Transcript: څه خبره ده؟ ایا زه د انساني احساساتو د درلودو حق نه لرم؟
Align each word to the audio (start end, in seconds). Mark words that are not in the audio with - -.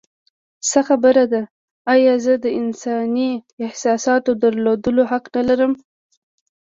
څه 0.69 0.79
خبره 0.87 1.25
ده؟ 1.33 1.41
ایا 1.93 2.13
زه 2.25 2.33
د 2.43 2.45
انساني 2.61 3.31
احساساتو 3.65 4.31
د 4.35 4.39
درلودو 4.41 5.03
حق 5.11 5.25
نه 5.35 5.41
لرم؟ 5.47 5.73